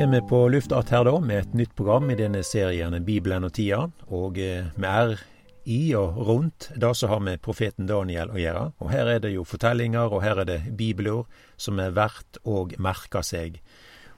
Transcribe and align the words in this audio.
Er 0.00 0.06
vi 0.06 0.20
på 0.24 0.48
lufta 0.48 0.78
her, 0.80 1.02
da, 1.04 1.18
med 1.20 1.38
et 1.42 1.54
nytt 1.54 1.74
program 1.76 2.06
i 2.08 2.14
denne 2.16 2.40
serien 2.40 2.94
Bibelen 3.04 3.44
og 3.44 3.52
tida. 3.52 3.82
Og 4.08 4.38
eh, 4.40 4.70
vi 4.72 4.88
er 4.88 5.10
i 5.68 5.80
og 5.92 6.16
rundt 6.24 6.70
det 6.72 6.94
som 6.96 7.12
har 7.12 7.20
med 7.20 7.42
profeten 7.44 7.84
Daniel 7.84 8.32
å 8.32 8.40
gjøre. 8.40 8.62
Og 8.80 8.88
her 8.94 9.10
er 9.12 9.20
det 9.20 9.34
jo 9.34 9.44
fortellinger, 9.44 10.08
og 10.08 10.22
her 10.24 10.40
er 10.40 10.48
det 10.48 10.58
bibelord 10.78 11.28
som 11.60 11.76
er 11.84 11.92
verdt 11.92 12.40
å 12.48 12.62
merke 12.80 13.20
seg. 13.20 13.60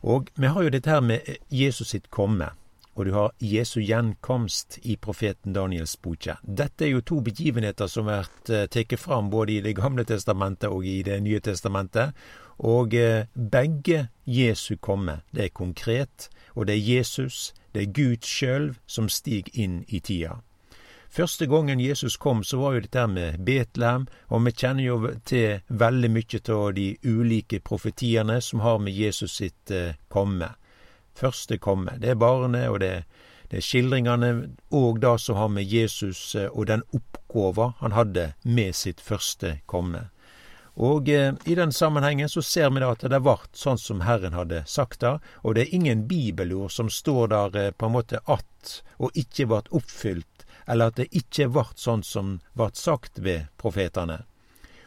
Og 0.06 0.30
vi 0.38 0.52
har 0.54 0.62
jo 0.62 0.70
dette 0.70 0.94
her 0.94 1.02
med 1.02 1.26
Jesus 1.50 1.96
sitt 1.96 2.06
komme, 2.14 2.52
og 2.94 3.08
du 3.08 3.16
har 3.16 3.34
Jesu 3.42 3.80
gjenkomst 3.80 4.78
i 4.86 4.94
profeten 5.02 5.50
Daniels 5.56 5.96
boke. 5.98 6.38
Dette 6.46 6.86
er 6.86 6.92
jo 6.92 7.02
to 7.02 7.18
begivenheter 7.26 7.90
som 7.90 8.06
blir 8.06 8.30
eh, 8.54 8.68
tatt 8.70 8.94
fram 9.02 9.34
både 9.34 9.58
i 9.58 9.60
Det 9.66 9.74
gamle 9.82 10.06
testamentet 10.06 10.70
og 10.70 10.86
i 10.86 11.00
Det 11.02 11.18
nye 11.26 11.42
testamentet. 11.42 12.14
Og 12.62 12.94
eh, 12.94 13.26
begge 13.34 14.08
Jesu 14.24 14.76
komme, 14.80 15.20
det 15.34 15.44
er 15.44 15.54
konkret, 15.54 16.28
og 16.54 16.66
det 16.66 16.76
er 16.76 16.96
Jesus, 16.96 17.54
det 17.74 17.82
er 17.82 17.92
Gud 17.92 18.22
sjøl, 18.22 18.74
som 18.86 19.08
stiger 19.08 19.50
inn 19.54 19.82
i 19.88 19.98
tida. 19.98 20.38
Første 21.12 21.46
gangen 21.46 21.80
Jesus 21.80 22.16
kom, 22.16 22.44
så 22.44 22.56
var 22.56 22.72
jo 22.72 22.80
dette 22.86 23.02
med 23.06 23.42
Betlehem, 23.44 24.06
og 24.28 24.46
vi 24.46 24.52
kjenner 24.56 24.84
jo 24.84 25.10
til 25.28 25.58
veldig 25.68 26.08
mye 26.08 26.40
av 26.54 26.70
de 26.78 26.86
ulike 27.04 27.60
profetiene 27.60 28.38
som 28.40 28.62
har 28.64 28.78
med 28.78 28.96
Jesus 28.96 29.34
sitt 29.36 29.70
eh, 29.70 29.98
komme. 30.08 30.54
Første 31.14 31.58
komme. 31.58 31.98
Det 32.00 32.14
er 32.14 32.16
barnet, 32.16 32.70
og 32.70 32.80
det, 32.80 33.04
det 33.50 33.58
er 33.60 33.66
skildringene, 33.66 34.32
og 34.70 35.02
det 35.02 35.12
som 35.20 35.36
har 35.36 35.52
med 35.52 35.68
Jesus 35.68 36.34
eh, 36.34 36.48
og 36.48 36.70
den 36.70 36.86
oppgåva 36.96 37.74
han 37.82 37.92
hadde 37.92 38.30
med 38.44 38.72
sitt 38.72 39.00
første 39.00 39.58
komme. 39.66 40.06
Og 40.74 41.08
eh, 41.08 41.34
i 41.44 41.54
den 41.54 41.72
sammenhengen 41.72 42.28
så 42.28 42.42
ser 42.42 42.70
vi 42.70 42.80
da 42.80 42.92
at 42.94 43.04
det 43.04 43.20
ble 43.20 43.36
sånn 43.52 43.78
som 43.78 44.00
Herren 44.06 44.32
hadde 44.32 44.62
sagt 44.66 45.00
det, 45.00 45.18
og 45.44 45.54
det 45.54 45.66
er 45.66 45.74
ingen 45.76 46.06
bibelord 46.08 46.72
som 46.72 46.88
står 46.90 47.28
der 47.28 47.56
eh, 47.60 47.70
på 47.70 47.86
en 47.86 47.92
måte 47.92 48.20
att 48.24 48.82
og 48.96 49.10
ikke 49.18 49.46
ble 49.46 49.60
oppfylt, 49.70 50.46
eller 50.66 50.92
at 50.92 50.96
det 50.96 51.10
ikke 51.10 51.48
ble 51.52 51.66
sånn 51.76 52.02
som 52.06 52.38
ble 52.54 52.70
sagt 52.72 53.18
ved 53.18 53.50
profetene. 53.58 54.22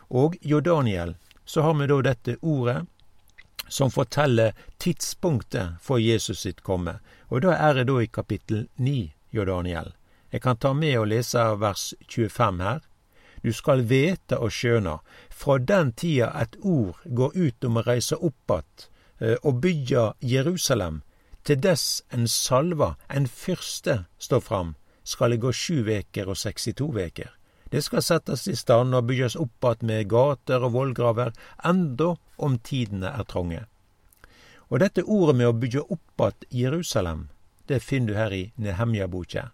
Og 0.10 0.38
jo 0.42 0.62
Daniel, 0.62 1.16
så 1.46 1.62
har 1.62 1.74
vi 1.74 1.88
da 1.88 2.02
dette 2.02 2.38
ordet 2.42 2.86
som 3.68 3.92
forteller 3.92 4.54
tidspunktet 4.78 5.78
for 5.82 6.00
Jesus 6.00 6.40
sitt 6.46 6.62
komme, 6.64 7.00
og 7.30 7.42
da 7.46 7.58
er 7.58 7.74
det 7.74 7.88
da 7.92 8.02
i 8.02 8.08
kapittel 8.08 8.68
9, 8.76 9.12
jo 9.32 9.46
Daniel. 9.46 9.94
Jeg 10.32 10.42
kan 10.42 10.58
ta 10.58 10.74
med 10.74 10.98
og 11.00 11.08
lese 11.12 11.42
vers 11.60 11.94
25 12.08 12.62
her. 12.62 12.82
Du 13.46 13.52
skal 13.54 13.84
vete 13.86 14.40
og 14.42 14.50
skjøna, 14.50 14.96
fra 15.30 15.60
den 15.62 15.92
tida 15.94 16.32
et 16.42 16.56
ord 16.66 17.04
går 17.06 17.36
ut 17.38 17.66
om 17.68 17.76
å 17.78 17.84
reise 17.86 18.18
opp 18.18 18.52
att 18.52 18.88
eh, 19.20 19.36
og 19.44 19.60
byggja 19.62 20.14
Jerusalem, 20.20 21.04
til 21.44 21.60
dess 21.62 22.02
en 22.10 22.26
salva, 22.28 22.96
en 23.08 23.28
fyrste, 23.28 24.06
står 24.18 24.42
fram, 24.42 24.74
skal 25.04 25.36
det 25.36 25.44
gå 25.44 25.52
sju 25.54 25.84
veker 25.86 26.32
og 26.34 26.40
62 26.42 26.90
veker. 26.96 27.30
Det 27.70 27.84
skal 27.86 28.02
settes 28.02 28.48
i 28.50 28.56
stand 28.58 28.98
og 28.98 29.06
bygges 29.12 29.36
opp 29.36 29.66
att 29.66 29.82
med 29.82 30.10
gater 30.10 30.66
og 30.66 30.74
vollgraver, 30.74 31.34
enda 31.64 32.16
om 32.38 32.58
tidene 32.58 33.14
er 33.14 33.30
trange. 33.30 33.66
Og 34.74 34.82
dette 34.82 35.06
ordet 35.06 35.36
med 35.36 35.52
å 35.52 35.54
bygge 35.54 35.86
opp 35.86 36.22
att 36.22 36.50
Jerusalem, 36.50 37.30
det 37.68 37.84
finner 37.84 38.08
du 38.08 38.18
her 38.18 38.34
i 38.34 38.54
Nehemja-boka. 38.56 39.52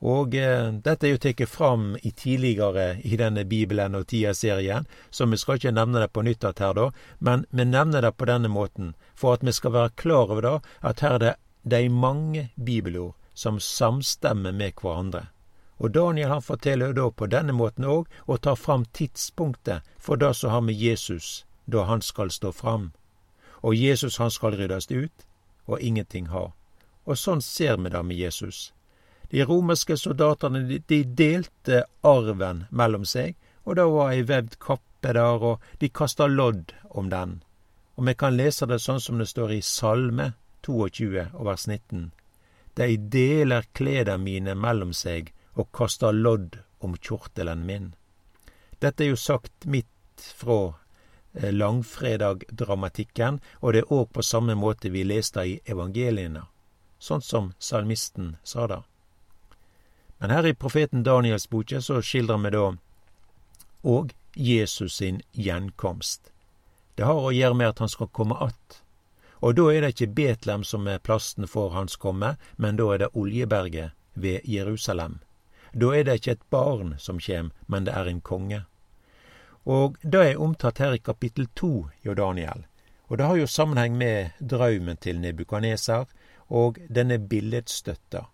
Og 0.00 0.34
eh, 0.34 0.72
dette 0.84 1.06
er 1.06 1.14
jo 1.14 1.20
tatt 1.22 1.48
fram 1.48 1.94
i 2.02 2.10
tidligere 2.10 3.00
i 3.04 3.16
denne 3.16 3.44
Bibelen 3.44 3.94
og 3.94 4.06
Tida-serien, 4.10 4.86
så 5.10 5.26
vi 5.26 5.36
skal 5.36 5.60
ikke 5.60 5.72
nevne 5.72 6.02
det 6.02 6.12
på 6.12 6.22
nytt 6.22 6.44
her, 6.44 6.74
da, 6.74 6.90
men 7.18 7.46
vi 7.50 7.64
nevner 7.64 8.02
det 8.02 8.16
på 8.16 8.28
denne 8.28 8.48
måten 8.48 8.94
for 9.14 9.34
at 9.34 9.44
vi 9.46 9.52
skal 9.52 9.72
være 9.72 9.94
klar 9.96 10.32
over 10.34 10.42
da, 10.42 10.54
at 10.82 11.00
her 11.00 11.14
er 11.14 11.18
det 11.18 11.34
de 11.62 11.88
mange 11.88 12.50
bibelord 12.56 13.14
som 13.34 13.60
samstemmer 13.60 14.52
med 14.52 14.74
hverandre. 14.82 15.28
Og 15.78 15.90
Daniel 15.90 16.28
han 16.28 16.42
forteller 16.42 16.92
da 16.92 17.08
på 17.10 17.26
denne 17.26 17.52
måten 17.52 17.84
òg, 17.84 18.06
og 18.26 18.42
tar 18.42 18.60
fram 18.60 18.84
tidspunktet 18.84 19.82
for 19.98 20.16
det 20.16 20.34
som 20.36 20.50
har 20.50 20.60
med 20.60 20.74
Jesus, 20.74 21.46
da 21.66 21.84
han 21.88 22.02
skal 22.02 22.30
stå 22.30 22.52
fram. 22.52 22.92
Og 23.62 23.74
Jesus 23.74 24.18
han 24.18 24.30
skal 24.30 24.56
ryddes 24.60 24.90
ut, 24.90 25.26
og 25.66 25.80
ingenting 25.80 26.28
ha. 26.28 26.52
Og 27.06 27.18
sånn 27.18 27.40
ser 27.40 27.76
vi 27.76 27.90
det 27.90 28.04
med 28.04 28.16
Jesus. 28.16 28.73
De 29.34 29.42
romerske 29.42 29.96
soldatene 29.98 30.60
de 30.86 31.00
delte 31.18 31.80
arven 32.06 32.60
mellom 32.70 33.02
seg, 33.02 33.32
og 33.66 33.74
det 33.74 33.86
var 33.90 34.12
ei 34.12 34.20
vevd 34.28 34.52
kappe 34.62 35.10
der, 35.16 35.42
og 35.42 35.64
de 35.80 35.88
kasta 35.90 36.28
lodd 36.30 36.70
om 36.90 37.08
den. 37.10 37.32
Og 37.98 38.06
vi 38.06 38.14
kan 38.14 38.36
lese 38.38 38.68
det 38.70 38.78
sånn 38.84 39.02
som 39.02 39.18
det 39.18 39.26
står 39.32 39.56
i 39.56 39.64
Salme 39.66 40.28
22 40.62 41.24
og 41.32 41.42
vers 41.50 41.66
19. 41.66 42.12
De 42.78 42.88
deler 43.16 43.66
kleda 43.74 44.14
mine 44.22 44.54
mellom 44.54 44.94
seg 44.94 45.34
og 45.58 45.72
kaster 45.74 46.14
lodd 46.14 46.60
om 46.78 46.94
kjortelen 46.94 47.66
min. 47.66 47.90
Dette 48.78 49.02
er 49.02 49.16
jo 49.16 49.18
sagt 49.18 49.66
midt 49.66 50.30
fra 50.38 50.60
eh, 51.34 51.50
langfredag-dramatikken, 51.50 53.42
og 53.66 53.74
det 53.74 53.82
er 53.82 53.94
òg 53.98 54.14
på 54.14 54.22
samme 54.22 54.54
måte 54.54 54.94
vi 54.94 55.02
leste 55.02 55.42
i 55.42 55.60
evangeliene, 55.66 56.46
sånn 57.02 57.30
som 57.34 57.54
salmisten 57.58 58.36
sa 58.46 58.70
det. 58.70 58.84
Men 60.18 60.30
her 60.30 60.46
i 60.46 60.54
profeten 60.54 61.02
Daniels 61.02 61.46
boke 61.50 61.80
så 61.82 62.00
skildrer 62.02 62.38
vi 62.44 62.54
da 62.54 62.66
òg 63.84 64.14
Jesus 64.34 64.96
sin 64.96 65.20
gjenkomst. 65.32 66.32
Det 66.94 67.04
har 67.04 67.18
å 67.18 67.34
gjøre 67.34 67.58
med 67.58 67.68
at 67.68 67.78
han 67.78 67.88
skal 67.88 68.08
komme 68.08 68.34
att. 68.34 68.82
Og 69.44 69.54
da 69.54 69.66
er 69.72 69.80
det 69.82 69.94
ikke 69.94 70.14
Betlehem 70.16 70.64
som 70.64 70.86
er 70.88 71.02
plassen 71.02 71.46
for 71.46 71.74
hans 71.74 71.96
komme, 71.96 72.36
men 72.56 72.76
da 72.76 72.86
er 72.94 73.02
det 73.02 73.10
Oljeberget 73.12 73.92
ved 74.14 74.40
Jerusalem. 74.48 75.18
Da 75.74 75.90
er 75.92 76.04
det 76.04 76.14
ikke 76.20 76.36
et 76.38 76.50
barn 76.50 76.94
som 76.98 77.18
kjem, 77.18 77.50
men 77.66 77.84
det 77.84 77.92
er 77.92 78.08
en 78.08 78.20
konge. 78.20 78.62
Og 79.64 79.98
det 80.02 80.22
er 80.30 80.40
omtalt 80.40 80.78
her 80.78 80.94
i 80.94 81.02
kapittel 81.02 81.48
to 81.56 81.88
jo 82.04 82.14
Daniel. 82.14 82.64
Og 83.08 83.18
det 83.18 83.26
har 83.26 83.36
jo 83.36 83.46
sammenheng 83.46 83.96
med 83.96 84.30
draumen 84.40 84.96
til 84.96 85.20
Nebukaneser 85.20 86.06
og 86.48 86.78
denne 86.88 87.18
billedstøtta. 87.18 88.24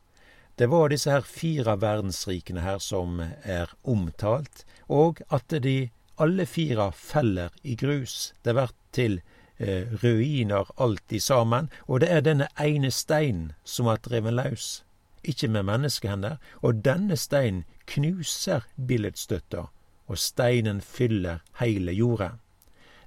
Det 0.61 0.67
var 0.69 0.91
disse 0.93 1.09
her 1.09 1.25
fire 1.25 1.73
verdensrikene 1.81 2.61
her 2.61 2.83
som 2.85 3.23
er 3.43 3.71
omtalt, 3.89 4.67
og 4.93 5.23
at 5.33 5.55
de 5.65 5.89
alle 6.21 6.45
fire 6.47 6.91
feller 6.93 7.49
i 7.65 7.77
grus. 7.81 8.35
Det 8.45 8.53
blir 8.53 8.75
til 8.93 9.21
eh, 9.57 9.89
ruiner 10.03 10.69
alt 10.77 11.13
i 11.17 11.19
sammen, 11.19 11.71
og 11.89 12.01
det 12.01 12.11
er 12.13 12.21
denne 12.21 12.49
ene 12.61 12.91
steinen 12.91 13.53
som 13.65 13.89
er 13.89 14.03
drevet 14.05 14.37
løs. 14.37 14.85
Ikke 15.25 15.49
med 15.49 15.63
menneskehender, 15.63 16.37
og 16.61 16.85
denne 16.85 17.17
steinen 17.17 17.65
knuser 17.87 18.69
billedstøtta, 18.77 19.65
og 20.07 20.19
steinen 20.19 20.81
fyller 20.81 21.41
heile 21.61 21.97
jorda. 21.97 22.31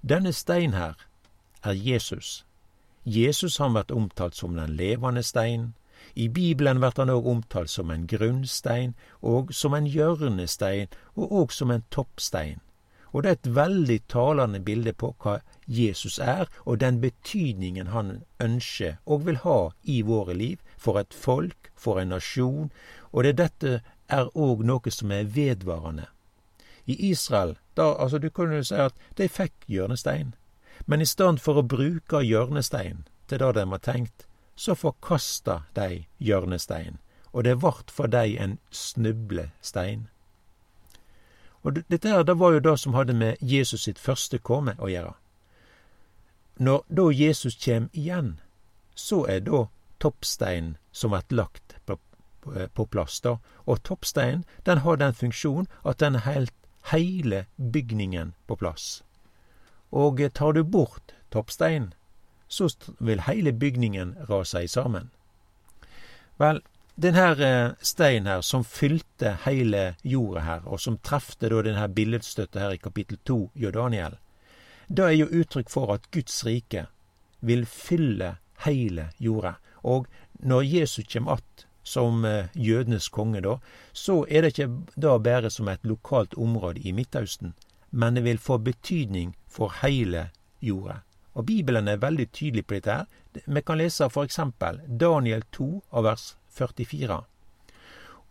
Denne 0.01 0.33
steinen 0.33 0.73
her 0.73 0.97
er 1.63 1.77
Jesus. 1.77 2.45
Jesus 3.05 3.57
har 3.57 3.69
vært 3.77 3.91
omtalt 3.91 4.35
som 4.35 4.57
den 4.57 4.73
levende 4.73 5.21
steinen, 5.23 5.75
i 6.15 6.27
Bibelen 6.27 6.79
blir 6.79 6.97
han 6.97 7.09
òg 7.09 7.27
omtalt 7.27 7.69
som 7.69 7.91
en 7.91 8.07
grunnstein, 8.07 8.93
og 9.21 9.53
som 9.53 9.73
en 9.73 9.87
hjørnestein, 9.87 10.87
og 11.15 11.31
òg 11.31 11.51
som 11.51 11.71
en 11.71 11.83
toppstein. 11.89 12.59
Og 13.13 13.23
det 13.23 13.29
er 13.29 13.37
et 13.37 13.55
veldig 13.55 13.99
talende 14.09 14.59
bilde 14.59 14.93
på 14.93 15.11
hva 15.21 15.39
Jesus 15.67 16.19
er, 16.19 16.49
og 16.65 16.79
den 16.79 16.99
betydningen 17.01 17.87
han 17.93 18.23
ønsker 18.41 18.97
og 19.05 19.27
vil 19.27 19.37
ha 19.43 19.69
i 19.83 20.01
våre 20.01 20.33
liv, 20.33 20.57
for 20.77 20.97
et 20.99 21.13
folk, 21.13 21.69
for 21.75 21.99
en 21.99 22.09
nasjon, 22.09 22.71
og 23.11 23.23
det 23.23 23.37
dette 23.37 23.81
er 24.09 24.31
òg 24.33 24.65
noe 24.65 24.91
som 24.91 25.11
er 25.11 25.29
vedvarende. 25.29 26.07
I 26.85 27.11
Israel, 27.11 27.55
da, 27.77 27.93
altså 27.95 28.17
du 28.17 28.29
kunne 28.29 28.59
jo 28.59 28.63
si 28.67 28.75
at 28.75 28.97
de 29.17 29.29
fikk 29.29 29.53
hjørnestein, 29.67 30.33
men 30.85 31.01
i 31.01 31.07
stedet 31.07 31.39
for 31.39 31.61
å 31.61 31.67
bruke 31.67 32.19
hjørnestein 32.25 33.05
til 33.27 33.39
det 33.39 33.53
de 33.55 33.69
har 33.69 33.83
tenkt, 33.85 34.25
så 34.55 34.75
forkasta 34.75 35.63
de 35.75 36.05
hjørnestein, 36.19 36.97
og 37.33 37.43
det 37.43 37.61
vart 37.61 37.91
for 37.91 38.07
dei 38.07 38.37
en 38.37 38.59
snublestein. 38.71 40.07
Og 41.63 41.79
dette 41.89 42.09
her, 42.09 42.23
det 42.23 42.39
var 42.39 42.51
jo 42.53 42.59
det 42.59 42.79
som 42.79 42.93
hadde 42.93 43.13
med 43.13 43.35
Jesus 43.41 43.87
sitt 43.87 43.99
første 43.99 44.37
komme 44.37 44.75
å 44.79 44.89
gjøre. 44.91 45.13
Når 46.59 46.83
da 46.89 47.05
Jesus 47.09 47.55
kjem 47.55 47.89
igjen, 47.93 48.39
så 48.95 49.23
er 49.25 49.39
da 49.47 49.65
toppsteinen 50.03 50.75
som 50.91 51.15
vert 51.15 51.31
lagt 51.31 51.77
på, 51.85 51.97
på, 52.73 52.85
plass, 52.85 53.21
da. 53.21 53.37
Og 53.65 53.81
toppsteinen, 53.83 54.43
den 54.65 54.83
har 54.83 54.99
den 54.99 55.15
funksjonen 55.15 55.71
at 55.83 55.99
den 56.03 56.19
heilt 56.27 56.53
heile 56.91 57.45
bygningen 57.55 58.33
på 58.47 58.55
plass. 58.55 59.03
Og 59.91 60.19
tar 60.33 60.53
du 60.53 60.63
bort 60.63 61.13
toppsteinen, 61.31 61.93
så 62.53 62.69
vil 62.99 63.25
heile 63.25 63.53
bygningen 63.57 64.15
rase 64.29 64.67
sammen. 64.67 65.09
Vel, 66.37 66.61
denne 66.95 67.25
eh, 67.41 67.71
steinen 67.81 68.29
her, 68.29 68.41
som 68.45 68.65
fylte 68.65 69.37
heile 69.47 69.95
jorda 70.03 70.45
her, 70.45 70.67
og 70.69 70.81
som 70.81 70.99
trefte 71.01 71.49
da 71.49 71.63
den 71.65 71.79
billedstøtta 71.97 72.61
her 72.61 72.75
i 72.75 72.81
kapittel 72.81 73.17
to 73.25 73.39
hjå 73.57 73.73
Daniel, 73.73 74.19
det 74.87 75.05
er 75.09 75.17
jo 75.17 75.31
uttrykk 75.41 75.71
for 75.73 75.93
at 75.95 76.09
Guds 76.13 76.43
rike 76.45 76.85
vil 77.41 77.65
fylle 77.65 78.35
heile 78.65 79.09
jorda. 79.19 79.55
Og 79.83 80.07
når 80.39 80.61
Jesus 80.63 81.07
kommer 81.13 81.31
att 81.33 81.65
som 81.83 82.25
eh, 82.25 82.45
jødenes 82.53 83.09
konge, 83.09 83.41
da, 83.41 83.57
så 83.91 84.25
er 84.29 84.41
det 84.41 84.53
ikke 84.53 84.69
da 84.95 85.17
bare 85.19 85.49
som 85.51 85.67
et 85.67 85.83
lokalt 85.83 86.33
område 86.39 86.79
i 86.79 86.93
Midtøsten, 86.95 87.53
men 87.91 88.15
det 88.15 88.23
vil 88.23 88.39
få 88.39 88.57
betydning 88.57 89.35
for 89.47 89.73
heile 89.81 90.29
jorda. 90.61 91.01
Og 91.33 91.45
Bibelen 91.45 91.87
er 91.87 92.01
veldig 92.01 92.31
tydelig 92.31 92.65
på 92.67 92.73
dette. 92.73 92.91
her. 92.91 93.05
Vi 93.45 93.61
kan 93.61 93.77
lese 93.77 94.05
eksempel 94.05 94.81
Daniel 94.87 95.43
2 95.51 95.83
av 95.91 96.03
vers 96.03 96.35
44. 96.49 97.23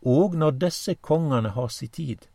Og 0.02 0.34
når 0.34 0.50
disse 0.50 0.94
kongene 0.94 1.50
har 1.50 1.68
sin 1.68 1.88
tid, 1.88 2.26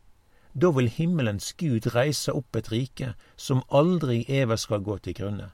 da 0.54 0.70
vil 0.70 0.88
himmelens 0.88 1.52
Gud 1.52 1.86
reise 1.94 2.32
opp 2.32 2.56
et 2.56 2.70
rike 2.72 3.14
som 3.36 3.62
aldri 3.68 4.24
evig 4.28 4.58
skal 4.58 4.80
gå 4.80 4.98
til 4.98 5.14
grunne. 5.14 5.50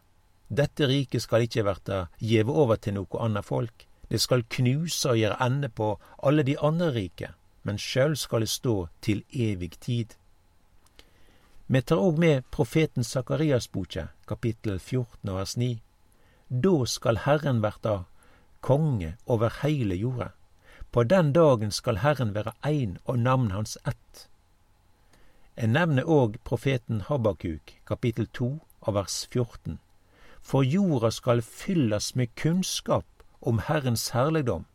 Dette 0.49 0.87
riket 0.87 1.23
skal 1.23 1.43
ikke 1.43 1.65
verta 1.65 2.07
gjeve 2.19 2.53
over 2.53 2.77
til 2.77 2.95
noe 2.95 3.21
annet 3.21 3.45
folk. 3.45 3.87
Det 4.09 4.21
skal 4.21 4.45
knuse 4.49 5.11
og 5.11 5.19
gjøre 5.19 5.41
ende 5.47 5.69
på 5.69 5.95
alle 6.23 6.45
de 6.47 6.59
andre 6.59 6.93
rike, 6.95 7.33
men 7.63 7.79
sjøl 7.79 8.17
skal 8.17 8.45
det 8.45 8.53
stå 8.53 8.77
til 9.03 9.25
evig 9.33 9.73
tid. 9.81 10.15
Vi 11.67 11.81
tar 11.83 11.97
òg 11.97 12.19
med 12.21 12.45
profeten 12.53 13.05
Sakarias 13.05 13.71
boke, 13.73 14.09
kapittel 14.29 14.77
14 14.79 15.31
vers 15.33 15.55
9. 15.57 15.79
Da 16.49 16.73
skal 16.85 17.17
Herren 17.25 17.63
verta 17.65 18.05
konge 18.61 19.15
over 19.27 19.49
heile 19.63 19.97
jorda. 19.97 20.29
På 20.93 21.05
den 21.09 21.33
dagen 21.33 21.73
skal 21.73 22.03
Herren 22.05 22.35
være 22.35 22.53
ein 22.63 22.99
og 23.05 23.19
navnet 23.19 23.57
hans 23.57 23.79
ett. 23.89 24.29
Jeg 25.57 25.73
nevner 25.73 26.05
òg 26.05 26.37
profeten 26.45 27.01
Habakuk, 27.09 27.73
kapittel 27.87 28.27
2 28.27 28.61
og 28.81 28.95
vers 28.95 29.27
14. 29.33 29.79
For 30.43 30.63
jorda 30.63 31.11
skal 31.11 31.43
fylles 31.43 32.15
med 32.15 32.35
kunnskap 32.37 33.07
om 33.41 33.59
Herrens 33.59 34.11
herligdom, 34.13 34.67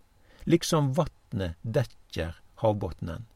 liksom 0.45 0.95
vatnet 0.97 1.53
dekker 1.62 2.41
havbotnen. 2.65 3.30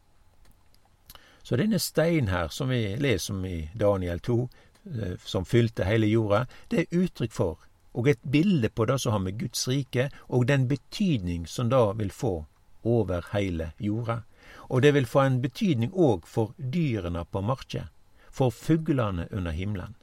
Så 1.43 1.57
denne 1.59 1.79
steinen 1.79 2.31
her, 2.31 2.47
som 2.47 2.69
vi 2.71 2.95
leser 2.95 3.33
om 3.33 3.45
i 3.45 3.69
Daniel 3.75 4.19
2, 4.19 4.49
eh, 4.85 5.15
som 5.25 5.45
fylte 5.45 5.83
hele 5.83 6.07
jorda, 6.07 6.45
det 6.71 6.79
er 6.79 7.03
uttrykk 7.03 7.31
for, 7.35 7.57
og 7.93 8.07
et 8.07 8.21
bilde 8.23 8.69
på 8.69 8.85
det 8.85 8.99
som 9.01 9.11
har 9.11 9.19
med 9.19 9.39
Guds 9.39 9.67
rike, 9.67 10.09
og 10.27 10.47
den 10.47 10.67
betydning 10.67 11.47
som 11.47 11.69
da 11.69 11.91
vil 11.99 12.11
få 12.11 12.45
over 12.83 13.27
hele 13.33 13.71
jorda. 13.79 14.21
Og 14.69 14.81
det 14.81 14.93
vil 14.93 15.05
få 15.05 15.25
en 15.27 15.41
betydning 15.41 15.91
òg 15.91 16.25
for 16.25 16.55
dyrene 16.57 17.25
på 17.25 17.41
marka, 17.41 17.89
for 18.31 18.49
fuglene 18.49 19.27
under 19.31 19.51
himmelen. 19.51 19.95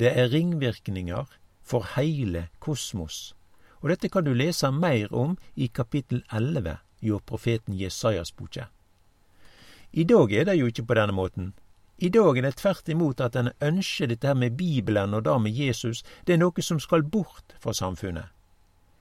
Det 0.00 0.16
er 0.16 0.32
ringvirkninger 0.32 1.28
for 1.62 1.84
heile 1.94 2.48
kosmos. 2.58 3.34
Og 3.80 3.92
dette 3.92 4.08
kan 4.08 4.24
du 4.24 4.32
lese 4.34 4.70
mer 4.72 5.12
om 5.12 5.36
i 5.56 5.68
kapittel 5.68 6.24
11 6.32 6.78
i 7.00 7.12
profeten 7.26 7.76
Jesajas 7.76 8.32
boke. 8.32 8.66
I 9.92 10.04
dag 10.04 10.32
er 10.32 10.44
det 10.46 10.54
jo 10.54 10.68
ikke 10.70 10.86
på 10.86 10.94
denne 10.94 11.12
måten. 11.12 11.52
I 11.98 12.08
dag 12.08 12.38
er 12.38 12.46
det 12.46 12.56
tvert 12.56 12.88
imot 12.88 13.20
at 13.20 13.34
en 13.36 13.50
ønsker 13.60 14.06
dette 14.06 14.28
her 14.28 14.36
med 14.38 14.54
Bibelen 14.56 15.14
og 15.14 15.24
da 15.26 15.34
med 15.38 15.52
Jesus, 15.52 16.04
det 16.24 16.36
er 16.36 16.40
noe 16.40 16.62
som 16.62 16.78
skal 16.80 17.02
bort 17.02 17.56
fra 17.60 17.74
samfunnet. 17.74 18.30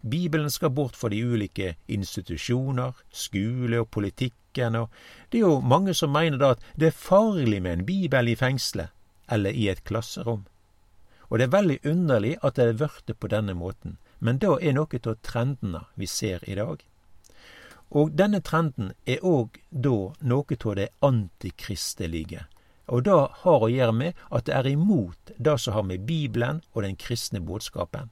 Bibelen 0.02 0.50
skal 0.50 0.74
bort 0.74 0.96
fra 0.96 1.10
de 1.14 1.22
ulike 1.22 1.76
institusjoner, 1.88 2.98
skole 3.12 3.84
og 3.84 3.90
politikken, 3.92 4.76
og 4.76 4.90
det 5.30 5.40
er 5.40 5.46
jo 5.46 5.62
mange 5.62 5.94
som 5.94 6.12
mener 6.12 6.42
da 6.42 6.54
at 6.56 6.66
det 6.76 6.90
er 6.90 7.02
farlig 7.06 7.62
med 7.62 7.78
en 7.78 7.86
bibel 7.86 8.28
i 8.28 8.36
fengselet 8.36 8.90
eller 9.30 9.54
i 9.54 9.70
et 9.70 9.84
klasserom. 9.84 10.48
Og 11.30 11.38
det 11.38 11.46
er 11.46 11.58
veldig 11.58 11.80
underlig 11.86 12.38
at 12.42 12.56
det 12.58 12.66
er 12.66 12.78
blitt 12.80 13.20
på 13.20 13.30
denne 13.30 13.54
måten, 13.54 14.00
men 14.20 14.42
da 14.42 14.58
er 14.58 14.74
noe 14.74 15.04
av 15.06 15.20
trendene 15.22 15.86
vi 15.96 16.08
ser 16.08 16.42
i 16.50 16.58
dag. 16.58 16.82
Og 17.90 18.12
denne 18.14 18.42
trenden 18.46 18.94
er 19.10 19.24
òg 19.26 19.58
da 19.70 20.14
noe 20.22 20.58
av 20.66 20.76
det 20.78 20.90
antikristelige. 21.02 22.46
Og 22.90 23.04
det 23.06 23.18
har 23.42 23.66
å 23.66 23.70
gjøre 23.70 23.94
med 23.94 24.22
at 24.30 24.46
det 24.46 24.56
er 24.56 24.70
imot 24.70 25.34
det 25.38 25.58
som 25.62 25.74
har 25.74 25.86
med 25.86 26.06
Bibelen 26.06 26.62
og 26.74 26.84
den 26.84 26.96
kristne 26.96 27.42
budskapen. 27.42 28.10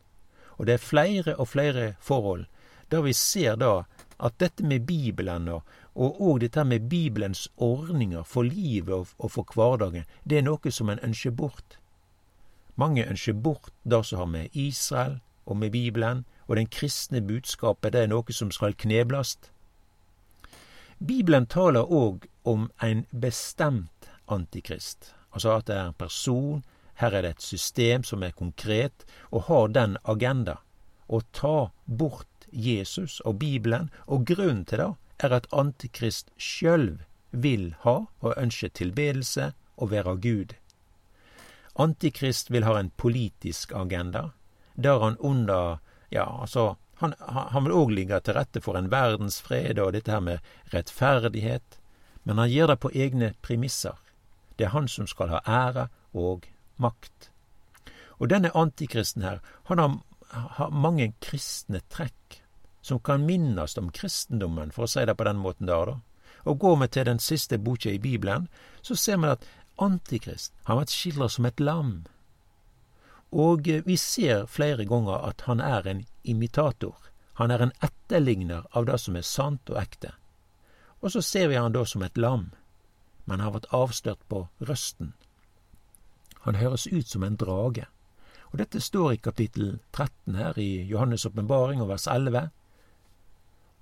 Og 0.57 0.65
det 0.65 0.77
er 0.77 0.89
flere 0.89 1.35
og 1.37 1.47
flere 1.53 1.95
forhold 1.99 2.45
der 2.91 3.01
vi 3.01 3.13
ser 3.13 3.55
da 3.55 3.83
at 4.17 4.39
dette 4.39 4.63
med 4.63 4.85
Bibelen 4.87 5.49
og 5.49 6.21
òg 6.21 6.39
dette 6.39 6.63
med 6.63 6.89
Bibelens 6.89 7.49
ordninger 7.57 8.23
for 8.23 8.43
livet 8.43 8.93
og, 9.17 9.31
for 9.31 9.45
hverdagen, 9.53 10.05
det 10.23 10.37
er 10.37 10.45
noe 10.45 10.71
som 10.71 10.89
en 10.89 11.01
ønsker 11.03 11.31
bort. 11.31 11.77
Mange 12.75 13.05
ønsker 13.05 13.33
bort 13.33 13.73
det 13.83 14.05
som 14.05 14.19
har 14.19 14.25
med 14.25 14.49
Israel 14.53 15.19
og 15.45 15.57
med 15.57 15.71
Bibelen, 15.71 16.25
og 16.47 16.55
den 16.55 16.67
kristne 16.67 17.21
budskapet, 17.21 17.93
det 17.93 18.01
er 18.01 18.07
noe 18.07 18.33
som 18.33 18.51
skal 18.51 18.73
kneblast. 18.73 19.51
Bibelen 20.97 21.45
taler 21.45 21.85
òg 21.93 22.25
om 22.43 22.69
en 22.81 23.05
bestemt 23.11 24.09
antikrist, 24.25 25.13
altså 25.31 25.57
at 25.59 25.67
det 25.69 25.75
er 25.75 25.89
en 25.91 25.99
person, 25.99 26.63
her 26.97 27.13
er 27.13 27.21
det 27.21 27.35
et 27.35 27.45
system 27.45 28.03
som 28.03 28.23
er 28.25 28.33
konkret, 28.33 29.05
og 29.29 29.45
har 29.51 29.67
den 29.75 29.97
agenda. 30.03 30.57
Å 31.07 31.21
ta 31.31 31.69
bort 31.85 32.47
Jesus 32.51 33.19
og 33.21 33.37
Bibelen, 33.43 33.91
og 34.07 34.25
grunnen 34.25 34.65
til 34.65 34.81
det 34.81 35.27
er 35.27 35.35
at 35.37 35.49
Antikrist 35.53 36.31
sjølv 36.37 37.03
vil 37.31 37.69
ha 37.83 37.97
og 38.21 38.33
ønsker 38.33 38.73
tilbedelse 38.73 39.51
og 39.77 39.91
være 39.93 40.17
Gud. 40.23 40.55
Antikrist 41.77 42.49
vil 42.49 42.65
ha 42.65 42.79
en 42.79 42.89
politisk 42.97 43.71
agenda, 43.77 44.31
der 44.75 44.99
han 44.99 45.17
under 45.19 45.77
Ja, 46.09 46.23
altså 46.41 46.77
Han, 46.99 47.13
han 47.19 47.63
vil 47.65 47.75
òg 47.77 47.93
ligge 47.93 48.19
til 48.25 48.37
rette 48.37 48.61
for 48.63 48.77
en 48.77 48.89
verdensfred 48.91 49.79
og 49.83 49.93
dette 49.93 50.11
her 50.11 50.23
med 50.23 50.73
rettferdighet, 50.73 51.77
men 52.25 52.41
han 52.41 52.51
gjør 52.51 52.73
det 52.73 52.79
på 52.83 52.91
egne 52.93 53.31
premisser. 53.45 53.95
Det 54.57 54.65
er 54.67 54.73
han 54.73 54.89
som 54.89 55.07
skal 55.07 55.29
ha 55.35 55.41
ære 55.45 55.87
og 56.17 56.47
makt. 56.81 57.29
Og 58.17 58.31
denne 58.33 58.51
antikristen 58.57 59.21
her, 59.21 59.39
han 59.69 59.79
har, 59.79 59.95
har 60.57 60.73
mange 60.73 61.11
kristne 61.21 61.83
trekk 61.93 62.41
som 62.81 62.99
kan 62.99 63.25
minnes 63.27 63.77
om 63.77 63.91
kristendommen, 63.91 64.71
for 64.71 64.87
å 64.87 64.91
si 64.91 65.03
det 65.05 65.17
på 65.19 65.27
den 65.27 65.39
måten 65.43 65.69
der, 65.69 65.91
da. 65.91 65.97
Og 66.47 66.59
går 66.61 66.77
vi 66.81 66.87
til 66.87 67.07
den 67.09 67.19
siste 67.19 67.59
boka 67.59 67.91
i 67.91 67.99
Bibelen, 67.99 68.47
så 68.81 68.95
ser 68.95 69.19
vi 69.19 69.33
at 69.33 69.43
Antikrist 69.77 70.53
har 70.65 70.79
vært 70.79 70.93
skildret 70.93 71.35
som 71.35 71.45
et 71.45 71.59
lam. 71.61 71.91
Og 73.31 73.67
vi 73.85 73.97
ser 73.97 74.45
flere 74.45 74.85
ganger 74.85 75.25
at 75.27 75.41
han 75.47 75.59
er 75.59 75.87
en 75.87 76.05
imitator. 76.23 76.95
Han 77.33 77.51
er 77.51 77.61
en 77.61 77.73
etterligner 77.83 78.63
av 78.71 78.87
det 78.87 78.99
som 78.99 79.15
er 79.15 79.27
sant 79.27 79.69
og 79.69 79.81
ekte. 79.81 80.13
Og 81.01 81.11
så 81.11 81.21
ser 81.21 81.47
vi 81.51 81.59
han 81.59 81.75
da 81.75 81.83
som 81.85 82.01
et 82.03 82.17
lam, 82.17 82.51
men 83.25 83.43
har 83.43 83.53
vært 83.53 83.69
avslørt 83.75 84.23
på 84.29 84.47
røsten. 84.59 85.13
Han 86.47 86.55
høres 86.55 86.87
ut 86.87 87.07
som 87.07 87.23
en 87.23 87.35
drage. 87.35 87.85
Og 88.51 88.59
dette 88.61 88.79
står 88.81 89.11
i 89.13 89.21
kapittel 89.21 89.79
13 89.91 90.35
her 90.39 90.57
i 90.57 90.87
Johannes' 90.89 91.27
åpenbaring 91.27 91.81
og 91.83 91.89
vers 91.91 92.07
11. 92.07 92.49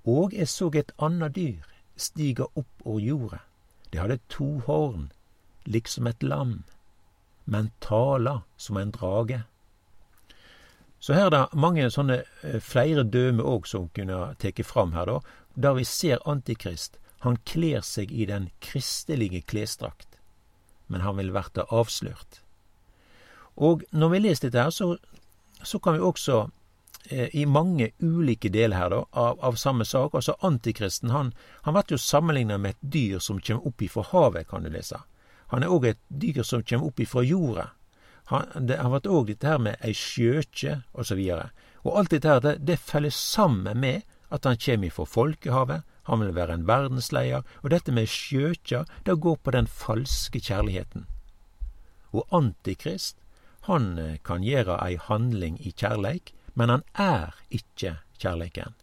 Og 0.04 0.34
jeg 0.34 0.48
så 0.48 0.70
et 0.74 0.92
annet 0.98 1.34
dyr 1.36 1.62
stige 1.96 2.44
opp 2.54 2.84
over 2.84 3.00
jorda. 3.00 3.38
Det 3.92 4.00
hadde 4.00 4.18
to 4.28 4.58
horn, 4.66 5.12
liksom 5.64 6.06
et 6.06 6.22
lam, 6.22 6.64
men 7.46 7.70
tala 7.78 8.42
som 8.56 8.76
en 8.76 8.90
drage. 8.90 9.42
Så 10.98 11.14
her 11.14 11.28
er 11.28 11.34
det 11.34 11.42
mange 11.54 11.86
sånne 11.94 12.22
eh, 12.42 12.58
flere 12.62 13.04
døme 13.06 13.44
òg 13.46 13.68
som 13.70 13.90
kunne 13.94 14.32
tatt 14.42 14.62
fram 14.66 14.94
her, 14.96 15.06
da, 15.06 15.20
der 15.54 15.76
vi 15.78 15.84
ser 15.86 16.24
Antikrist. 16.26 16.98
Han 17.22 17.38
kler 17.46 17.84
seg 17.86 18.10
i 18.10 18.26
den 18.26 18.50
kristelige 18.64 19.44
klesdrakt, 19.46 20.18
men 20.90 21.04
han 21.06 21.20
vil 21.20 21.30
verte 21.36 21.68
avslørt. 21.70 22.40
Og 23.56 23.86
når 23.94 24.12
vi 24.12 24.22
leser 24.24 24.48
dette 24.48 24.66
her, 24.66 24.74
så, 24.74 24.96
så 25.62 25.78
kan 25.78 25.94
vi 25.96 26.04
også 26.04 26.40
eh, 27.10 27.30
i 27.38 27.46
mange 27.46 27.92
ulike 28.02 28.50
deler 28.52 28.76
her 28.76 28.92
da, 28.92 29.04
av, 29.12 29.38
av 29.46 29.56
samme 29.56 29.86
sak 29.86 30.18
Altså 30.18 30.34
Antikristen 30.44 31.14
han, 31.14 31.32
han 31.62 31.78
blir 31.78 31.96
jo 31.96 32.02
sammenligna 32.02 32.58
med 32.58 32.74
et 32.74 32.90
dyr 32.98 33.22
som 33.22 33.40
kommer 33.40 33.70
opp 33.70 33.86
ifra 33.86 34.04
havet, 34.10 34.50
kan 34.50 34.66
du 34.66 34.74
lese. 34.74 35.00
Han 35.52 35.62
er 35.62 35.72
òg 35.72 35.90
et 35.90 36.02
dyr 36.08 36.42
som 36.42 36.64
kommer 36.66 36.90
opp 36.90 37.00
ifra 37.00 37.22
jorda. 37.22 37.70
Han, 38.32 38.66
det 38.66 38.80
har 38.80 38.90
vært 38.90 39.06
òg 39.06 39.28
dette 39.30 39.46
her 39.46 39.60
med 39.62 39.78
ei 39.86 39.94
skjøkje 39.94 40.80
osv. 40.98 41.20
Og, 41.36 41.66
og 41.86 41.98
alt 42.00 42.14
dette 42.14 42.30
her, 42.30 42.40
det, 42.42 42.56
det 42.66 42.78
feller 42.82 43.14
sammen 43.14 43.78
med 43.80 44.02
at 44.34 44.48
han 44.48 44.58
kommer 44.58 44.90
ifra 44.90 45.06
folkehavet. 45.06 45.84
Han 46.10 46.22
vil 46.22 46.34
være 46.34 46.56
en 46.58 46.66
verdensleier. 46.66 47.44
Og 47.62 47.70
dette 47.70 47.94
med 47.94 48.10
skjøkja, 48.10 48.84
det 49.06 49.20
går 49.22 49.38
på 49.42 49.54
den 49.54 49.70
falske 49.70 50.42
kjærligheten. 50.42 51.06
Og 52.14 52.26
Antikrist, 52.34 53.18
han 53.66 53.98
eh, 53.98 54.18
kan 54.24 54.44
gjøre 54.46 54.78
ei 54.82 54.96
handling 55.02 55.58
i 55.58 55.72
kjærleik, 55.74 56.32
men 56.54 56.70
han 56.70 56.84
er 56.94 57.34
ikke 57.50 57.96
kjærleiken. 58.22 58.74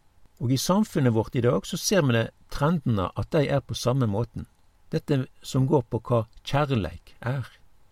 Og 0.44 0.52
i 0.52 0.60
samfunnet 0.60 1.14
vårt 1.14 1.36
i 1.36 1.44
dag 1.44 1.66
så 1.66 1.78
ser 1.80 2.04
vi 2.04 2.16
det 2.16 2.26
trendene 2.52 3.08
at 3.16 3.30
de 3.32 3.46
er 3.48 3.64
på 3.64 3.74
samme 3.74 4.06
måten. 4.10 4.46
Dette 4.94 5.26
som 5.42 5.66
går 5.66 5.82
på 5.90 5.98
hva 6.06 6.20
kjærleik 6.46 7.16
er. 7.18 7.48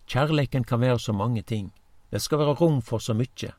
Kjærleiken 0.07 0.63
kan 0.63 0.79
være 0.79 0.99
så 1.03 1.11
mange 1.11 1.41
ting. 1.43 1.73
Det 2.11 2.21
skal 2.23 2.39
være 2.39 2.53
rom 2.61 2.77
for 2.81 3.03
så 3.03 3.11
mykje. 3.13 3.49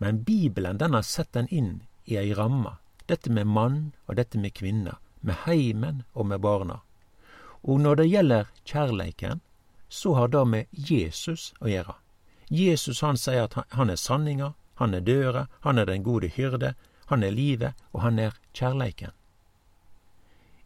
Men 0.00 0.22
Bibelen 0.24 0.78
den 0.80 0.94
har 0.96 1.02
sett 1.04 1.32
den 1.36 1.50
inn 1.52 1.82
i 2.08 2.16
ei 2.16 2.32
ramme. 2.32 2.78
Dette 3.04 3.28
med 3.28 3.44
mann 3.44 3.92
og 4.06 4.16
dette 4.16 4.40
med 4.40 4.54
kvinne. 4.56 4.94
Med 5.20 5.44
heimen 5.44 6.04
og 6.14 6.26
med 6.26 6.40
barna. 6.40 6.78
Og 7.62 7.80
når 7.80 8.00
det 8.00 8.08
gjelder 8.08 8.48
kjærleiken, 8.64 9.42
så 9.88 10.14
har 10.14 10.32
det 10.32 10.46
med 10.48 10.64
Jesus 10.72 11.52
å 11.60 11.68
gjøre. 11.68 11.98
Jesus 12.48 13.02
han 13.04 13.20
sier 13.20 13.44
at 13.44 13.58
han 13.76 13.92
er 13.92 14.00
sanninga, 14.00 14.54
han 14.80 14.94
er 14.94 15.04
døra, 15.04 15.46
han 15.60 15.78
er 15.78 15.84
den 15.92 16.02
gode 16.02 16.32
hyrde, 16.32 16.72
han 17.12 17.22
er 17.22 17.36
livet, 17.36 17.76
og 17.92 18.00
han 18.08 18.18
er 18.18 18.40
kjærleiken. 18.56 19.12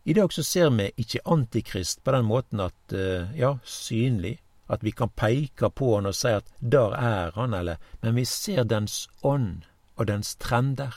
I 0.09 0.13
dag 0.13 0.33
så 0.33 0.43
ser 0.43 0.71
vi 0.73 0.87
ikke 0.97 1.21
Antikrist 1.29 1.99
på 2.05 2.13
den 2.15 2.25
måten 2.25 2.63
at, 2.65 2.93
eh, 2.97 3.29
ja, 3.37 3.59
synlig, 3.65 4.39
at 4.69 4.85
vi 4.85 4.91
kan 4.91 5.11
peke 5.13 5.69
på 5.69 5.91
han 5.95 6.09
og 6.09 6.15
si 6.17 6.33
at 6.33 6.49
der 6.61 6.97
er 6.97 7.33
han, 7.35 7.55
eller 7.55 7.77
Men 8.03 8.15
vi 8.15 8.25
ser 8.25 8.65
dens 8.65 9.09
ånd 9.23 9.67
og 9.97 10.07
dens 10.07 10.35
trender. 10.37 10.97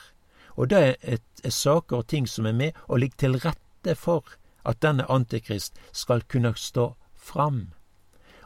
Og 0.55 0.69
det 0.69 0.77
er, 0.77 0.95
et, 1.01 1.27
er 1.43 1.49
saker 1.49 1.97
og 1.97 2.07
ting 2.07 2.29
som 2.29 2.45
er 2.45 2.53
med 2.53 2.71
og 2.87 2.99
ligger 2.99 3.17
til 3.17 3.39
rette 3.39 3.95
for 3.95 4.23
at 4.65 4.81
denne 4.81 5.11
Antikrist 5.11 5.75
skal 5.91 6.21
kunne 6.21 6.55
stå 6.55 6.95
fram. 7.15 7.73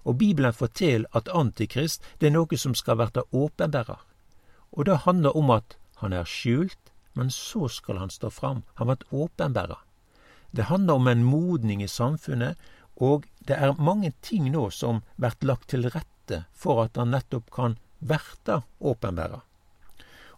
Og 0.03 0.17
Bibelen 0.17 0.53
forteller 0.53 1.09
at 1.13 1.29
Antikrist 1.29 2.01
det 2.19 2.27
er 2.27 2.37
noe 2.39 2.57
som 2.57 2.73
skal 2.73 2.97
være 2.97 3.23
åpenbærer. 3.31 4.01
Og 4.71 4.85
det 4.85 4.97
handler 5.05 5.37
om 5.37 5.49
at 5.49 5.77
han 5.97 6.13
er 6.13 6.23
skjult, 6.23 6.91
men 7.13 7.29
så 7.29 7.67
skal 7.67 7.97
han 7.97 8.09
stå 8.09 8.29
fram. 8.29 8.63
Han 8.75 8.87
blir 8.87 9.13
åpenbærer. 9.13 9.84
Det 10.55 10.69
handler 10.69 10.93
om 10.99 11.07
en 11.11 11.23
modning 11.27 11.83
i 11.83 11.91
samfunnet, 11.91 12.55
og 12.95 13.25
det 13.47 13.57
er 13.59 13.75
mange 13.75 14.13
ting 14.23 14.47
nå 14.53 14.69
som 14.71 15.01
blir 15.19 15.35
lagt 15.43 15.69
til 15.73 15.89
rette 15.91 16.45
for 16.55 16.85
at 16.85 16.95
han 16.95 17.11
nettopp 17.11 17.51
kan 17.53 17.75
verte 17.99 18.61
åpenbærer. 18.79 19.43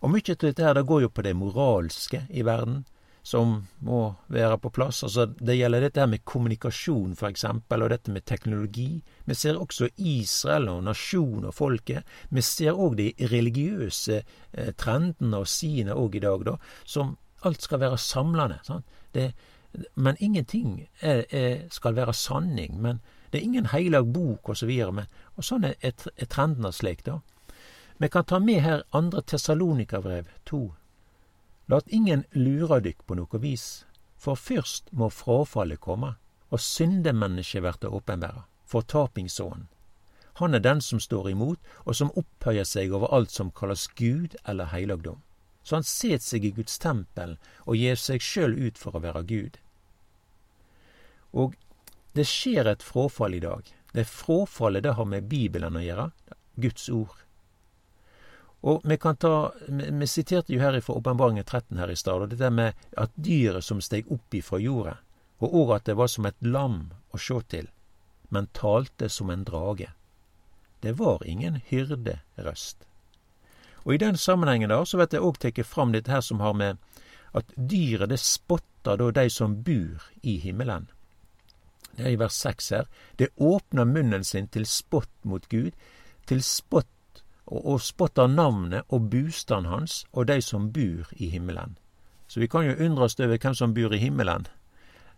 Og 0.02 0.14
mye 0.14 0.34
av 0.34 0.42
dette 0.42 0.64
her, 0.64 0.76
det 0.78 0.88
går 0.90 1.06
jo 1.06 1.10
på 1.14 1.26
det 1.26 1.34
moralske 1.38 2.24
i 2.30 2.46
verden, 2.46 2.84
som 3.28 3.68
må 3.84 4.02
være 4.32 4.58
på 4.64 4.72
plass. 4.72 5.02
Altså, 5.04 5.26
det 5.28 5.58
gjelder 5.58 5.84
dette 5.84 6.00
her 6.00 6.10
med 6.10 6.24
kommunikasjon, 6.24 7.16
eksempel, 7.28 7.84
og 7.84 7.92
dette 7.92 8.14
med 8.14 8.26
teknologi. 8.26 9.02
Vi 9.26 9.36
ser 9.36 9.60
også 9.60 9.90
Israel 9.98 10.70
og 10.72 10.86
nasjonen 10.88 11.50
og 11.50 11.58
folket. 11.58 12.08
Vi 12.30 12.42
ser 12.46 12.78
òg 12.78 12.96
de 13.02 13.10
religiøse 13.34 14.22
eh, 14.22 14.72
trendene 14.80 15.42
og 15.44 15.50
sidene 15.52 15.98
òg 15.98 16.16
i 16.16 16.24
dag, 16.24 16.46
da, 16.48 16.56
som 16.86 17.18
alt 17.46 17.68
skal 17.68 17.84
være 17.84 18.00
samlende. 18.00 18.62
Det, 19.14 19.34
men 19.94 20.18
ingenting 20.20 20.88
er, 21.00 21.26
er, 21.30 21.68
skal 21.70 21.96
være 21.96 22.14
sanning. 22.14 22.82
Men 22.82 23.02
det 23.32 23.40
er 23.40 23.44
ingen 23.46 23.70
heilag 23.74 24.10
bok, 24.14 24.50
osv. 24.50 24.72
Men 24.94 25.08
og 25.36 25.46
sånn 25.46 25.68
er, 25.70 25.76
er 25.82 26.30
trendene 26.30 26.72
slik, 26.74 27.06
da. 27.06 27.20
Vi 27.98 28.10
kan 28.14 28.26
ta 28.30 28.40
med 28.40 28.62
her 28.62 28.84
andre 28.94 29.22
Tessalonika-brev 29.26 30.28
to 30.46 30.68
Lat 31.68 31.88
ingen 31.88 32.24
lure 32.32 32.78
dykk 32.80 33.02
på 33.04 33.16
noe 33.20 33.40
vis, 33.44 33.84
for 34.16 34.40
først 34.40 34.94
må 34.96 35.10
fråfallet 35.12 35.82
komme, 35.84 36.14
og 36.48 36.62
syndemennesket 36.64 37.64
verte 37.66 37.90
åpenbæra, 37.92 38.46
fortapingsånden. 38.64 39.68
Han 40.40 40.54
er 40.54 40.64
den 40.64 40.82
som 40.82 41.00
står 41.00 41.30
imot, 41.34 41.60
og 41.84 41.96
som 41.96 42.14
opphøyer 42.16 42.64
seg 42.64 42.94
over 42.94 43.12
alt 43.12 43.34
som 43.36 43.52
kalles 43.52 43.88
Gud 44.00 44.38
eller 44.48 44.72
heilagdom. 44.72 45.20
Så 45.64 45.76
han 45.76 45.84
set 45.84 46.24
seg 46.24 46.46
i 46.46 46.54
Guds 46.56 46.78
tempel 46.80 47.36
og 47.66 47.76
gjev 47.76 47.98
seg 48.00 48.24
sjøl 48.24 48.54
ut 48.56 48.78
for 48.80 48.96
å 48.96 49.02
være 49.04 49.26
Gud. 49.28 49.58
Og 51.32 51.56
det 52.14 52.26
skjer 52.28 52.66
et 52.66 52.84
fråfall 52.84 53.34
i 53.34 53.40
dag. 53.44 53.74
Det 53.92 54.06
fråfallet 54.08 54.84
det 54.84 54.96
har 54.98 55.06
med 55.06 55.24
Bibelen 55.24 55.78
å 55.78 55.84
gjøre, 55.84 56.12
Guds 56.56 56.90
ord. 56.90 57.24
Og 58.62 58.82
vi 58.84 58.98
kan 58.98 59.16
ta 59.16 59.52
Vi 59.70 60.08
siterte 60.08 60.54
jo 60.54 60.60
her 60.60 60.80
fra 60.82 60.96
Åpenbaringen 60.98 61.46
13 61.46 61.78
her 61.78 61.92
i 61.92 61.96
stad, 61.96 62.22
og 62.22 62.30
det 62.30 62.40
der 62.40 62.50
med 62.50 62.74
at 62.98 63.12
dyret 63.16 63.64
som 63.64 63.82
steg 63.82 64.10
opp 64.12 64.34
ifra 64.34 64.60
jorda, 64.60 64.98
og 65.40 65.54
òg 65.54 65.76
at 65.76 65.86
det 65.86 65.96
var 65.96 66.08
som 66.08 66.26
et 66.26 66.42
lam 66.42 66.94
å 67.14 67.22
sjå 67.22 67.42
til, 67.54 67.70
men 68.30 68.50
talte 68.54 69.10
som 69.10 69.30
en 69.30 69.46
drage. 69.46 69.92
Det 70.82 70.98
var 70.98 71.24
ingen 71.26 71.62
hyrderøst. 71.70 72.84
Og 73.86 73.94
i 73.94 74.02
den 74.02 74.18
sammenhengen 74.18 74.70
da, 74.70 74.84
så 74.86 74.98
vet 74.98 75.14
jeg 75.14 75.24
òg 75.24 75.38
tatt 75.40 75.66
fram 75.66 75.94
dette 75.94 76.12
her 76.12 76.22
som 76.22 76.42
har 76.44 76.54
med 76.54 76.78
at 77.38 77.54
dyret 77.56 78.10
det 78.10 78.20
spotter 78.20 78.98
da 78.98 79.12
de 79.12 79.30
som 79.30 79.62
bor 79.64 80.10
i 80.22 80.38
himmelen. 80.42 80.90
Det 81.98 82.06
er 82.06 82.14
i 82.14 82.20
vers 82.20 82.34
6 82.34 82.70
her. 82.70 82.86
Det 83.20 83.34
åpner 83.38 83.86
munnen 83.86 84.24
sin 84.24 84.48
til 84.48 84.66
spott 84.66 85.14
mot 85.24 85.50
Gud, 85.50 85.72
til 86.28 86.44
spott 86.44 87.24
og, 87.48 87.66
og 87.66 87.82
spotter 87.82 88.28
navnet 88.28 88.86
og 88.90 89.10
bustaden 89.10 89.66
hans 89.66 90.06
og 90.12 90.28
de 90.28 90.42
som 90.42 90.72
bor 90.74 91.10
i 91.12 91.30
himmelen. 91.30 91.78
Så 92.28 92.40
vi 92.40 92.48
kan 92.48 92.68
jo 92.68 92.76
undre 92.86 93.08
oss 93.08 93.20
over 93.20 93.38
hvem 93.38 93.56
som 93.56 93.74
bor 93.74 93.94
i 93.94 94.02
himmelen. 94.02 94.48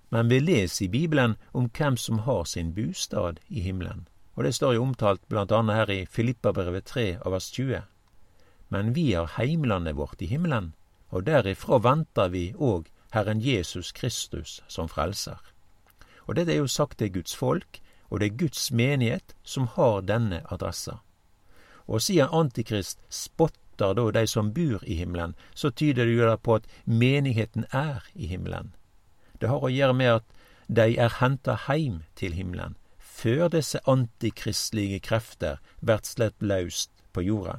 Men 0.10 0.30
vi 0.30 0.40
leser 0.40 0.86
i 0.86 0.90
Bibelen 0.90 1.36
om 1.54 1.70
hvem 1.78 1.98
som 1.98 2.20
har 2.26 2.44
sin 2.44 2.74
bostad 2.74 3.40
i 3.48 3.62
himmelen. 3.62 4.08
Og 4.36 4.44
det 4.44 4.56
står 4.56 4.74
jo 4.74 4.84
omtalt 4.84 5.22
blant 5.28 5.52
annet 5.52 5.76
her 5.76 5.92
i 5.92 6.06
Filippabrevet 6.06 6.86
3 6.86 7.08
av 7.26 7.34
vers 7.36 7.52
20. 7.52 7.82
Men 8.70 8.94
vi 8.94 9.14
har 9.14 9.34
heimlandet 9.36 9.98
vårt 9.98 10.22
i 10.22 10.30
himmelen, 10.30 10.74
og 11.10 11.26
derifra 11.26 11.82
venter 11.84 12.30
vi 12.30 12.54
òg 12.54 12.88
Herren 13.12 13.42
Jesus 13.42 13.92
Kristus 13.92 14.62
som 14.68 14.88
frelser. 14.88 15.42
Og 16.30 16.36
dette 16.38 16.54
er 16.54 16.62
jo 16.62 16.70
sagt 16.70 17.00
til 17.02 17.10
Guds 17.10 17.34
folk, 17.36 17.80
og 18.10 18.20
det 18.22 18.28
er 18.28 18.38
Guds 18.38 18.72
menighet 18.72 19.34
som 19.44 19.66
har 19.74 20.04
denne 20.06 20.44
adressa. 20.54 21.00
Og 21.90 22.04
siden 22.06 22.30
Antikrist 22.30 23.00
spotter 23.10 23.96
da 23.98 24.12
de 24.14 24.28
som 24.30 24.52
bor 24.54 24.84
i 24.86 25.00
himmelen, 25.00 25.34
så 25.56 25.72
tyder 25.74 26.06
det 26.06 26.20
jo 26.20 26.28
da 26.30 26.36
på 26.38 26.60
at 26.60 26.68
menigheten 26.86 27.66
er 27.74 28.06
i 28.14 28.30
himmelen. 28.30 28.76
Det 29.42 29.50
har 29.50 29.64
å 29.64 29.72
gjøre 29.74 29.96
med 29.98 30.20
at 30.20 30.28
de 30.70 31.00
er 31.02 31.18
henta 31.18 31.56
heim 31.66 32.04
til 32.16 32.38
himmelen, 32.38 32.76
før 33.00 33.50
disse 33.50 33.82
antikristelige 33.90 35.00
krefter 35.02 35.58
blir 35.82 36.06
slett 36.06 36.38
løst 36.46 36.92
på 37.10 37.26
jorda. 37.26 37.58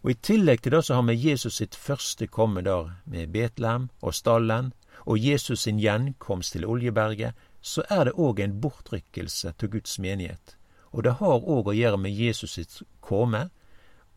Og 0.00 0.14
I 0.14 0.20
tillegg 0.22 0.62
til 0.62 0.72
det 0.72 0.84
så 0.86 0.96
har 0.96 1.04
vi 1.10 1.18
Jesus 1.18 1.58
sitt 1.60 1.74
første 1.76 2.26
komme 2.26 2.62
der, 2.64 2.94
med 3.04 3.34
Betlehem 3.34 3.90
og 4.00 4.14
stallen, 4.14 4.72
og 5.04 5.18
Jesus 5.20 5.66
sin 5.66 5.80
gjenkomst 5.82 6.54
til 6.54 6.64
Oljeberget, 6.64 7.34
så 7.66 7.82
er 7.90 8.04
det 8.06 8.14
òg 8.14 8.40
en 8.40 8.60
bortrykkelse 8.62 9.52
til 9.58 9.70
Guds 9.70 9.98
menighet. 9.98 10.54
Og 10.94 11.02
det 11.04 11.16
har 11.20 11.42
òg 11.42 11.72
å 11.72 11.74
gjøre 11.74 11.98
med 11.98 12.14
Jesus 12.14 12.54
sitt 12.54 12.76
komme, 13.00 13.48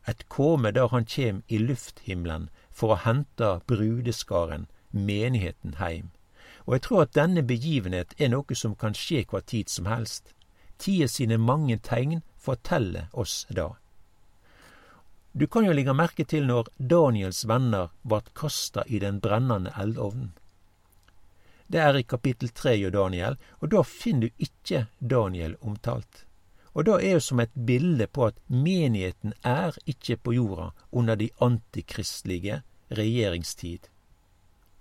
et 0.06 0.22
komme 0.28 0.70
der 0.72 0.88
han 0.92 1.04
kjem 1.04 1.42
i 1.48 1.58
lufthimmelen 1.58 2.48
for 2.70 2.94
å 2.94 3.00
hente 3.04 3.50
brudeskaren, 3.66 4.68
menigheten, 4.90 5.74
heim. 5.82 6.12
Og 6.64 6.76
jeg 6.76 6.84
tror 6.86 7.02
at 7.02 7.16
denne 7.18 7.42
begivenhet 7.42 8.14
er 8.18 8.30
noe 8.30 8.54
som 8.54 8.76
kan 8.78 8.94
skje 8.94 9.24
hva 9.26 9.42
tid 9.42 9.68
som 9.68 9.90
helst. 9.90 10.30
Tida 10.78 11.08
sine 11.10 11.36
mange 11.36 11.80
tegn 11.82 12.22
forteller 12.38 13.10
oss 13.12 13.42
da. 13.50 13.72
Du 15.32 15.46
kan 15.46 15.66
jo 15.66 15.74
legge 15.74 15.94
merke 15.94 16.24
til 16.24 16.46
når 16.46 16.70
Daniels 16.78 17.42
venner 17.50 17.90
vart 18.02 18.30
kasta 18.34 18.86
i 18.86 19.02
den 19.02 19.20
brennende 19.20 19.74
eldovnen. 19.76 20.32
Det 21.70 21.78
er 21.78 21.96
i 21.96 22.02
kapittel 22.02 22.50
tre 22.50 22.74
i 22.74 22.90
Daniel, 22.90 23.36
og 23.62 23.70
da 23.70 23.84
finner 23.86 24.26
du 24.26 24.42
ikke 24.42 24.86
Daniel 24.98 25.54
omtalt. 25.60 26.24
Og 26.74 26.86
da 26.86 26.96
er 26.98 27.16
jo 27.18 27.22
som 27.22 27.42
et 27.42 27.54
bilde 27.54 28.06
på 28.10 28.26
at 28.26 28.38
menigheten 28.46 29.36
er 29.46 29.78
ikke 29.86 30.16
på 30.18 30.34
jorda 30.34 30.70
under 30.90 31.18
de 31.18 31.30
antikristelige 31.38 32.62
regjeringstid. 32.90 33.86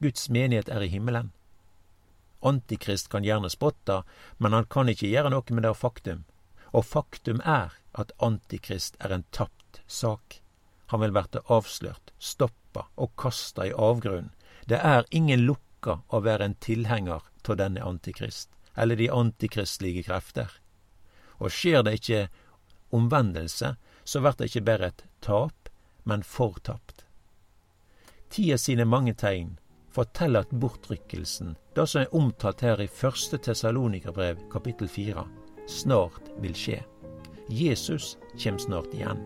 Guds 0.02 0.30
menighet 0.34 0.70
er 0.70 0.82
i 0.82 0.90
himmelen. 0.90 1.32
Antikrist 2.42 3.10
kan 3.14 3.26
gjerne 3.26 3.50
spotte, 3.54 4.02
men 4.38 4.54
han 4.54 4.66
kan 4.66 4.90
ikke 4.90 5.10
gjøre 5.12 5.34
noe 5.34 5.54
med 5.54 5.66
det 5.68 5.76
faktum. 5.78 6.26
Og 6.74 6.86
faktum 6.86 7.42
er 7.46 7.74
at 7.94 8.14
Antikrist 8.18 8.98
er 9.04 9.14
en 9.14 9.26
tapt 9.36 9.82
sak. 9.86 10.40
Han 10.90 11.04
vil 11.04 11.14
verte 11.14 11.46
avslørt, 11.54 12.14
stoppa 12.18 12.88
og 12.96 13.14
kasta 13.20 13.68
i 13.68 13.76
avgrunnen. 13.76 14.32
Det 14.66 14.78
er 14.78 15.06
ingen 15.12 15.46
lukka 15.80 16.02
å 16.10 16.20
være 16.22 16.46
en 16.46 16.56
tilhenger 16.56 17.22
av 17.48 17.58
denne 17.58 17.82
Antikrist, 17.82 18.50
eller 18.76 18.96
de 18.96 19.10
antikristelige 19.10 20.04
krefter. 20.04 20.52
Og 21.40 21.52
skjer 21.52 21.84
det 21.84 21.94
ikke 22.00 22.30
omvendelse, 22.92 23.76
så 24.04 24.20
blir 24.22 24.36
det 24.38 24.50
ikke 24.50 24.66
bare 24.66 24.88
et 24.88 25.04
tap, 25.22 25.70
men 26.04 26.24
fortapt. 26.24 27.06
Tida 28.30 28.58
sine 28.58 28.86
mange 28.86 29.14
tegn 29.14 29.58
forteller 29.90 30.42
at 30.46 30.52
bortrykkelsen, 30.52 31.56
det 31.76 31.88
som 31.88 32.02
er 32.02 32.14
omtalt 32.14 32.62
her 32.62 32.80
i 32.82 32.88
første 32.88 33.38
Tessalonikerbrev 33.38 34.38
kapittel 34.52 34.88
fire, 34.88 35.26
snart 35.68 36.30
vil 36.42 36.54
skje. 36.54 36.84
Jesus 37.50 38.18
kjem 38.38 38.60
snart 38.60 38.94
igjen. 38.94 39.18